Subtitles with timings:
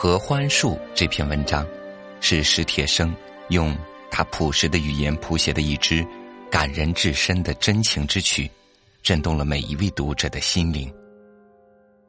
[0.00, 1.66] 合欢树》这篇文章，
[2.20, 3.12] 是史铁生
[3.48, 3.76] 用
[4.12, 6.06] 他朴实的语言谱写的一支
[6.48, 8.48] 感人至深的真情之曲，
[9.02, 10.88] 震动了每一位读者的心灵。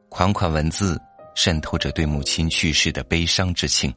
[0.08, 0.96] 款款文字
[1.34, 3.92] 渗透着对母亲去世的悲伤之情，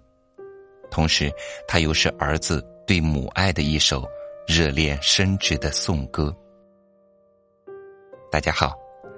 [0.89, 1.31] 同时，
[1.67, 4.03] 它又是儿子对母爱的一首
[4.47, 6.35] 热烈深挚的颂歌。
[8.31, 8.73] 大家好，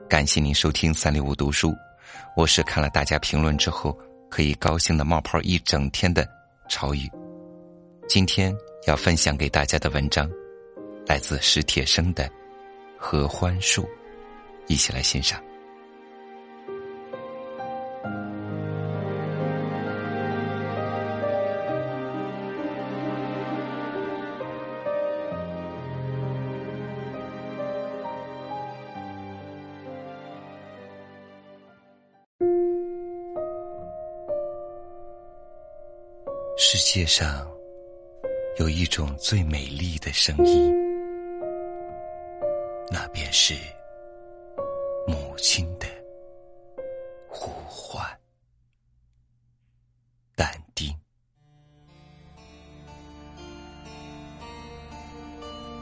[0.09, 1.73] 感谢您收听三六五读书，
[2.35, 3.97] 我是看了大家评论之后
[4.35, 6.27] 可以高兴的冒泡一整天的
[6.67, 7.09] 潮语。
[8.05, 8.53] 今天
[8.85, 10.29] 要分享给大家的文章，
[11.07, 12.25] 来自史铁生的
[12.97, 13.83] 《合欢树》，
[14.67, 15.41] 一起来欣赏。
[36.95, 37.45] 界上
[38.57, 40.73] 有一种最美丽的声音，
[42.89, 43.53] 那便是
[45.05, 45.85] 母亲的
[47.27, 48.01] 呼唤。
[50.37, 50.89] 但丁。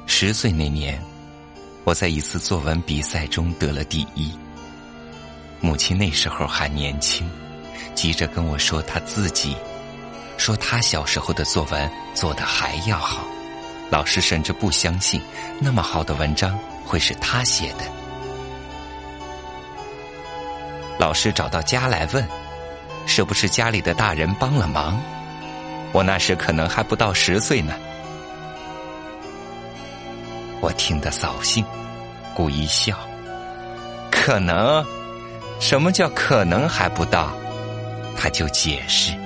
[0.08, 1.00] 十岁那年，
[1.84, 4.36] 我在一次作文比赛中得了第一。
[5.62, 7.30] 母亲那时候还年轻，
[7.94, 9.56] 急着跟我说她自己。
[10.44, 13.24] 说他小时候的作文做的还要好，
[13.90, 15.22] 老师甚至不相信
[15.58, 17.86] 那么好的文章会是他写的。
[21.00, 22.28] 老师找到家来问，
[23.06, 25.00] 是不是家里的大人帮了忙？
[25.94, 27.74] 我那时可能还不到十岁呢。
[30.60, 31.64] 我听得扫兴，
[32.36, 33.00] 故意笑。
[34.12, 34.86] 可能？
[35.62, 37.32] 什么叫可能还不到？
[38.18, 39.23] 他就解释。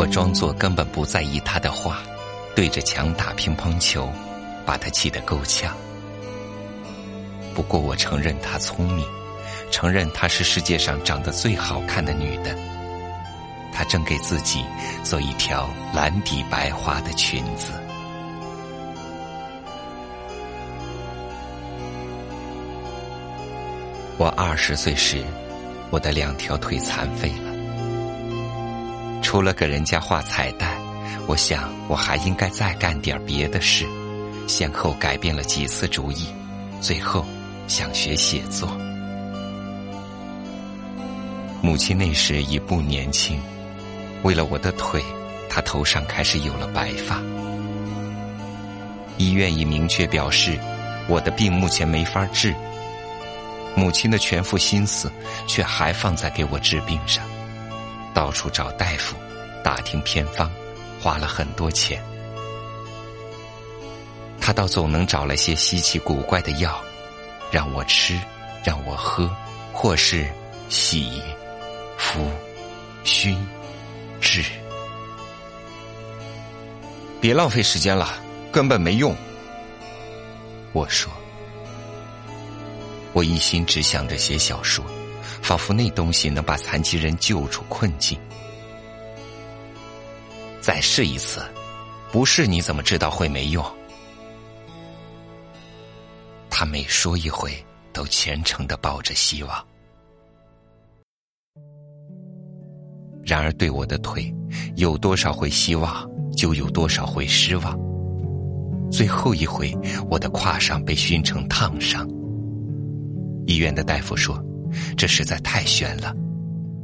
[0.00, 1.98] 我装作根本不在意他的话，
[2.56, 4.10] 对着墙打乒乓球，
[4.64, 5.76] 把他气得够呛。
[7.54, 9.06] 不过我承认她聪明，
[9.70, 12.56] 承认她是世界上长得最好看的女的。
[13.74, 14.64] 她正给自己
[15.04, 17.70] 做一条蓝底白花的裙子。
[24.16, 25.22] 我二十岁时，
[25.90, 27.49] 我的两条腿残废了。
[29.30, 30.76] 除了给人家画彩带，
[31.28, 33.86] 我想我还应该再干点别的事。
[34.48, 36.26] 先后改变了几次主意，
[36.80, 37.24] 最后
[37.68, 38.68] 想学写作。
[41.62, 43.40] 母亲那时已不年轻，
[44.24, 45.00] 为了我的腿，
[45.48, 47.22] 她头上开始有了白发。
[49.16, 50.58] 医院已明确表示，
[51.06, 52.52] 我的病目前没法治。
[53.76, 55.08] 母亲的全副心思
[55.46, 57.24] 却还放在给我治病上。
[58.14, 59.16] 到处找大夫，
[59.62, 60.50] 打听偏方，
[61.00, 62.02] 花了很多钱。
[64.40, 66.80] 他倒总能找来些稀奇古怪的药，
[67.50, 68.18] 让我吃，
[68.64, 69.30] 让我喝，
[69.72, 70.26] 或是
[70.68, 71.22] 洗、
[71.96, 72.28] 敷、
[73.04, 73.46] 熏、
[74.20, 74.42] 治。
[77.20, 78.18] 别浪费时间了，
[78.50, 79.14] 根本没用。
[80.72, 81.12] 我说，
[83.12, 84.84] 我一心只想着写小说。
[85.50, 88.16] 仿佛那东西能把残疾人救出困境。
[90.60, 91.42] 再试一次，
[92.12, 93.64] 不试你怎么知道会没用？
[96.48, 97.50] 他每说一回，
[97.92, 99.66] 都虔诚的抱着希望。
[103.24, 104.32] 然而，对我的腿，
[104.76, 107.76] 有多少回希望，就有多少回失望。
[108.88, 109.76] 最后一回，
[110.08, 112.08] 我的胯上被熏成烫伤。
[113.48, 114.40] 医院的大夫说。
[114.96, 116.14] 这实在太悬了，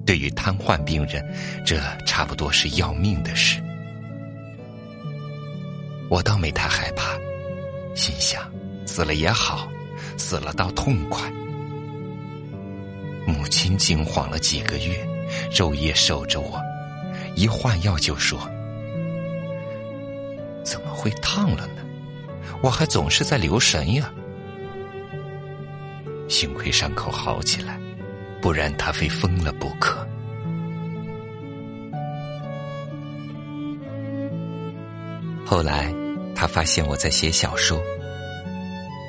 [0.05, 1.25] 对于瘫痪病人，
[1.65, 3.63] 这差不多是要命的事。
[6.09, 7.19] 我倒没太害怕，
[7.95, 8.43] 心想
[8.87, 9.69] 死了也好，
[10.17, 11.31] 死了倒痛快。
[13.27, 15.07] 母亲惊慌了几个月，
[15.51, 16.61] 昼夜守着我，
[17.35, 18.39] 一换药就说
[20.63, 21.83] ：“怎么会烫了呢？
[22.63, 24.13] 我还总是在留神呀。”
[26.29, 27.79] 幸亏伤口好起来，
[28.41, 30.07] 不然他非疯了不可。
[35.45, 35.93] 后来
[36.35, 37.81] 他发现我在写小说，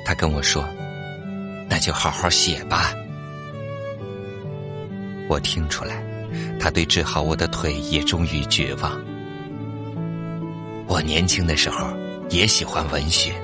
[0.04, 0.64] 他跟我说
[1.68, 2.94] ：“那就好好写吧。”
[5.28, 6.02] 我听出来，
[6.60, 8.98] 他对治好我的腿也终于绝望。
[10.86, 11.92] 我年轻的时候
[12.30, 13.34] 也喜欢文学，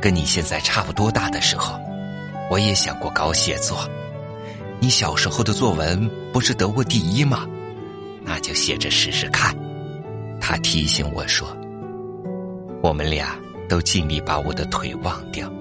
[0.00, 1.80] 跟你现在差不多大的时候。
[2.50, 3.88] 我也想过搞写作，
[4.80, 7.46] 你小时候的作文不是得过第一吗？
[8.22, 9.54] 那就写着试试看。”
[10.40, 11.48] 他提醒我说
[12.82, 13.36] ：“我们俩
[13.68, 15.52] 都尽力把我的腿忘掉。”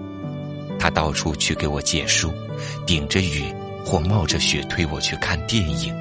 [0.77, 2.31] 他到处去给我借书，
[2.85, 3.43] 顶着雨
[3.83, 5.91] 或冒着雪推我去看电影，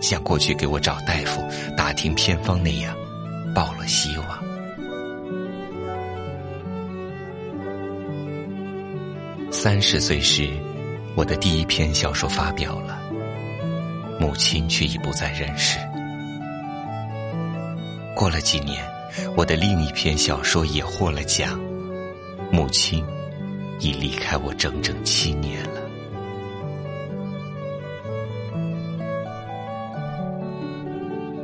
[0.00, 1.40] 像过去给我找大夫、
[1.76, 2.96] 打听偏方那样，
[3.54, 4.49] 抱了希望。
[9.62, 10.48] 三十岁时，
[11.14, 12.98] 我的第一篇小说发表了，
[14.18, 15.78] 母亲却已不在人世。
[18.16, 18.82] 过了几年，
[19.36, 21.60] 我的另一篇小说也获了奖，
[22.50, 23.04] 母亲
[23.80, 25.82] 已离开我整整七年了。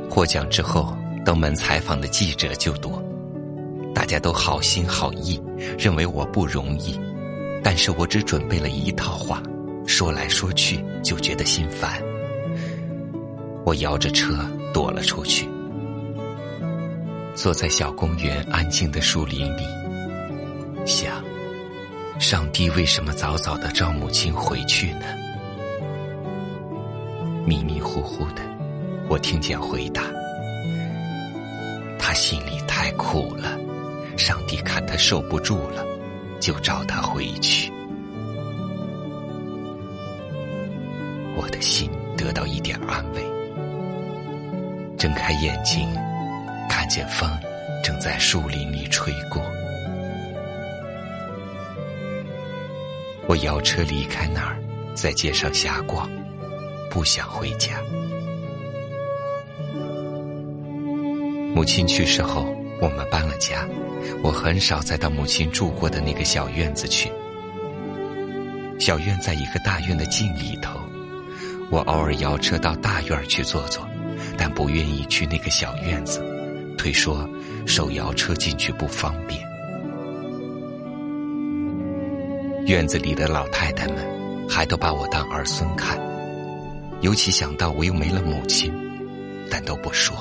[0.09, 2.99] 获奖之后，登门采访的记者就多，
[3.93, 5.39] 大家都好心好意，
[5.77, 6.99] 认为我不容易。
[7.63, 9.41] 但是我只准备了一套话，
[9.85, 12.01] 说来说去就觉得心烦。
[13.65, 14.33] 我摇着车
[14.73, 15.47] 躲了出去，
[17.35, 19.63] 坐在小公园安静的树林里，
[20.85, 21.21] 想：
[22.19, 25.05] 上帝为什么早早的召母亲回去呢？
[27.45, 28.41] 迷迷糊糊的，
[29.09, 30.03] 我听见回答：
[31.99, 33.57] 他心里太苦了，
[34.17, 35.85] 上帝看他受不住了。
[36.39, 37.71] 就召他回去，
[41.35, 43.21] 我的心得到一点安慰。
[44.97, 45.87] 睁开眼睛，
[46.69, 47.29] 看见风
[47.83, 49.41] 正在树林里吹过。
[53.27, 54.57] 我摇车离开那儿，
[54.95, 56.09] 在街上瞎逛，
[56.89, 57.81] 不想回家。
[61.53, 62.45] 母亲去世后，
[62.79, 63.67] 我们搬了家。
[64.23, 67.11] 我很少再到母亲住过的那个小院子去。
[68.79, 70.79] 小院在一个大院的近里头，
[71.69, 73.87] 我偶尔摇车到大院去坐坐，
[74.37, 76.23] 但不愿意去那个小院子，
[76.77, 77.27] 推说
[77.65, 79.41] 手摇车进去不方便。
[82.65, 83.97] 院子里的老太太们
[84.49, 85.97] 还都把我当儿孙看，
[87.01, 88.71] 尤其想到我又没了母亲，
[89.49, 90.15] 但都不说，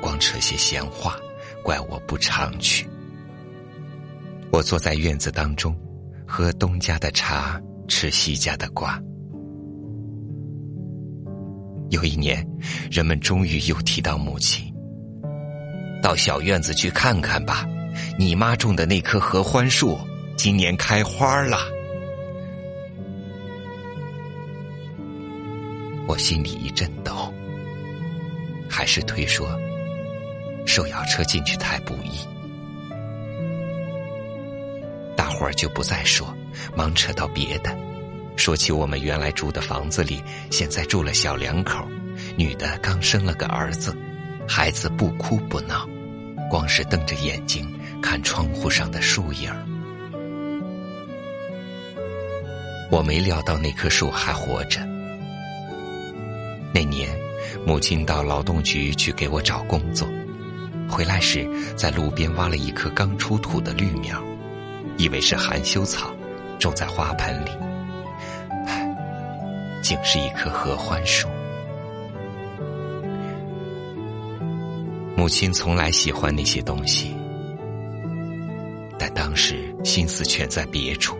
[0.00, 1.16] 光扯些闲话，
[1.62, 2.88] 怪我不常去。
[4.54, 5.76] 我坐在院子当中，
[6.24, 9.02] 喝东家的茶，吃西家的瓜。
[11.90, 12.46] 有一年，
[12.88, 14.72] 人们终于又提到母亲，
[16.00, 17.66] 到小院子去看看吧。
[18.16, 19.98] 你妈种的那棵合欢树，
[20.36, 21.58] 今年开花了。
[26.06, 27.34] 我心里一阵抖，
[28.70, 29.48] 还是推说，
[30.64, 32.33] 手摇车进去太不易。
[35.44, 36.34] 大伙儿就不再说，
[36.74, 37.76] 忙扯到别的，
[38.34, 41.86] 说起我们原来住的房子里，现在住了小两口，
[42.34, 43.94] 女的刚生了个儿子，
[44.48, 45.86] 孩子不哭不闹，
[46.48, 47.70] 光是瞪着眼睛
[48.02, 49.52] 看窗户上的树影。
[52.90, 54.80] 我没料到那棵树还活着。
[56.72, 57.14] 那年，
[57.66, 60.08] 母亲到劳动局去给我找工作，
[60.88, 64.24] 回来时在路边挖了一棵刚出土的绿苗。
[64.96, 66.14] 以为是含羞草，
[66.58, 67.50] 种在花盆里，
[69.82, 71.28] 竟是一棵合欢树。
[75.16, 77.16] 母亲从来喜欢那些东西，
[78.98, 81.16] 但当时心思全在别处。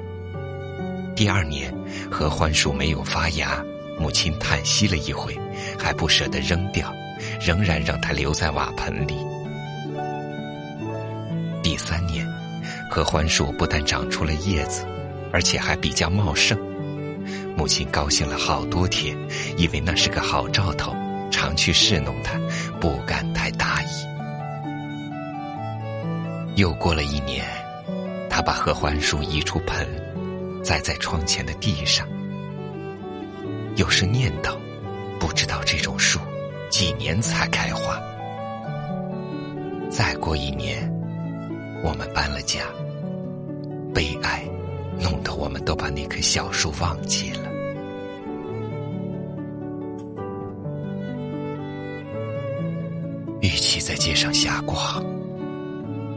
[1.17, 1.73] 第二年，
[2.11, 3.65] 合欢树没有发芽，
[3.99, 5.37] 母亲叹息了一回，
[5.79, 6.93] 还不舍得扔掉，
[7.41, 9.15] 仍然让它留在瓦盆里。
[11.63, 12.34] 第三年。
[12.95, 14.87] 合欢树不但长出了叶子，
[15.33, 16.57] 而且还比较茂盛。
[17.57, 19.19] 母亲高兴了好多天，
[19.57, 20.95] 以为那是个好兆头，
[21.29, 22.39] 常去侍弄它，
[22.81, 23.89] 不敢太大意。
[26.55, 27.45] 又过了一年，
[28.31, 29.89] 他把合欢树移出盆，
[30.63, 32.07] 栽在窗前的地上。
[33.75, 34.57] 有时念叨，
[35.19, 36.21] 不知道这种树
[36.71, 38.01] 几年才开花。
[39.91, 40.89] 再过一年，
[41.83, 42.61] 我们搬了家。
[43.95, 44.45] 悲哀，
[45.01, 47.49] 弄得我们都把那棵小树忘记了。
[53.41, 55.05] 与其在街上瞎逛，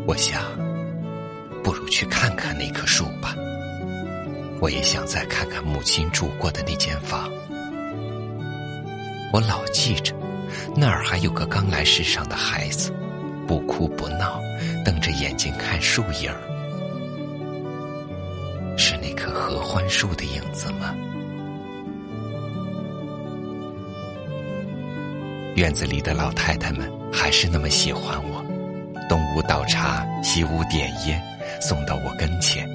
[0.08, 0.42] 我想，
[1.64, 3.36] 不如去看看那棵树吧。
[4.60, 7.30] 我也想再看看母亲住过的那间房。
[9.32, 10.16] 我老记着，
[10.76, 12.92] 那儿还有个刚来世上的孩子，
[13.46, 14.42] 不哭不闹，
[14.84, 16.47] 瞪着眼睛看树影儿。
[19.68, 20.96] 是那棵合欢树的影子吗？
[25.56, 28.46] 院子里的老太太们还是那么喜欢我，
[29.10, 31.22] 东屋倒茶，西屋点烟，
[31.62, 32.68] 送到我跟前。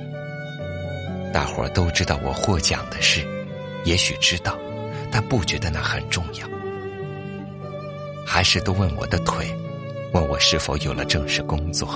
[1.32, 3.26] 大伙都知道我获奖的事，
[3.84, 4.58] 也许知道，
[5.10, 6.46] 但不觉得那很重要。
[8.26, 9.46] 还是都问我的腿，
[10.12, 11.88] 问我是否有了正式工作。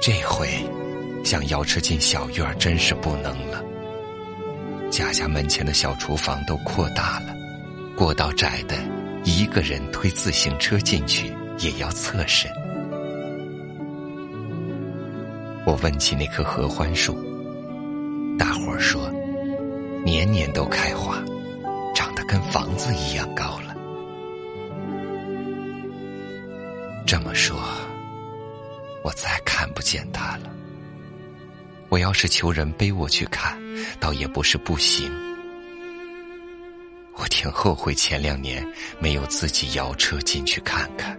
[0.00, 0.48] 这回
[1.24, 3.64] 想摇车进小院儿真是不能了。
[4.90, 7.34] 家家门前的小厨房都扩大了，
[7.96, 8.76] 过道窄的，
[9.24, 12.48] 一个人推自行车进去也要侧身。
[15.66, 17.14] 我问起那棵合欢树，
[18.38, 19.10] 大伙儿说，
[20.04, 21.16] 年年都开花，
[21.94, 23.74] 长得跟房子一样高了。
[27.06, 27.58] 这么说，
[29.02, 30.53] 我再看不见它了。
[31.94, 33.56] 我要是求人背我去看，
[34.00, 35.08] 倒也不是不行。
[37.14, 38.66] 我挺后悔前两年
[38.98, 41.16] 没有自己摇车进去看看。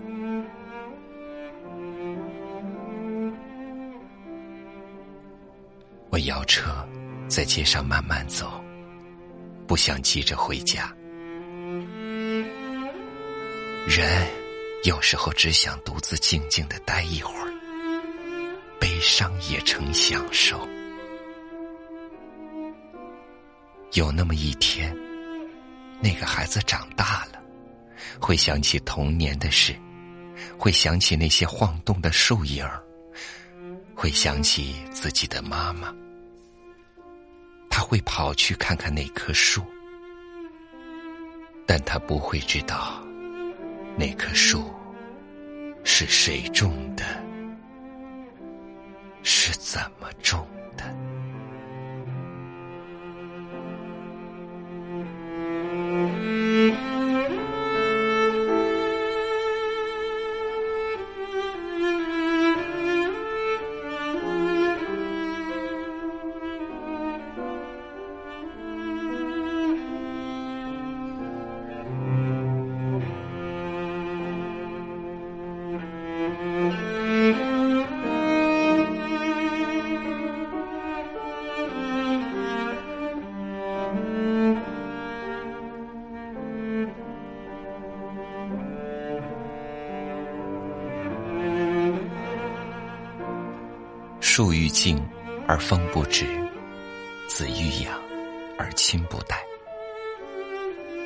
[6.10, 6.86] 我摇车
[7.30, 8.62] 在街上慢慢走，
[9.66, 10.94] 不想急着回家。
[13.88, 14.28] 人
[14.84, 17.45] 有时候只想独自静静的待一会儿。
[19.06, 20.68] 悲伤也成享受。
[23.94, 24.98] 有那么一天，
[26.02, 27.40] 那个孩子长大了，
[28.20, 29.76] 会想起童年的事，
[30.58, 32.82] 会想起那些晃动的树影儿，
[33.94, 35.94] 会想起自己的妈妈。
[37.70, 39.64] 他会跑去看看那棵树，
[41.68, 43.06] 但他不会知道，
[44.00, 44.74] 那棵树
[45.84, 47.24] 是谁种的。
[49.26, 50.48] 是怎么种
[94.76, 95.02] 静
[95.48, 96.26] 而风不止，
[97.30, 97.98] 子欲养
[98.60, 99.42] 而亲不待。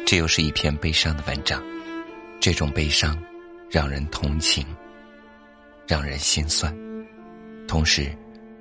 [0.08, 1.64] 这又是一篇悲伤的文章，
[2.40, 3.16] 这种悲伤
[3.70, 4.66] 让人同情，
[5.88, 6.76] 让人心酸，
[7.68, 8.12] 同时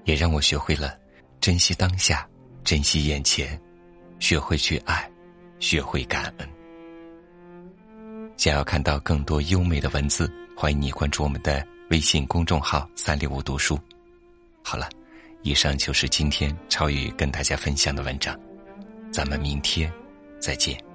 [0.04, 0.94] 也让我学会了
[1.40, 2.28] 珍惜当下，
[2.62, 3.58] 珍惜眼前，
[4.20, 5.10] 学会去爱，
[5.58, 6.46] 学会感恩。
[8.36, 13.80] 想要看到更多优美的文字，欢迎你关注我们的微信公众号“三六五读书”。
[14.62, 14.86] 好了，
[15.42, 18.38] 以上就是今天超宇跟大家分享的文章，
[19.12, 19.92] 咱们明天
[20.40, 20.88] 再见。